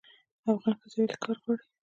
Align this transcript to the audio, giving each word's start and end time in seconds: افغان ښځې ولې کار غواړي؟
افغان 0.51 0.75
ښځې 0.81 0.97
ولې 1.01 1.17
کار 1.23 1.37
غواړي؟ 1.43 1.63